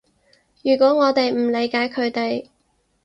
[0.63, 2.47] 如果我哋唔理解佢哋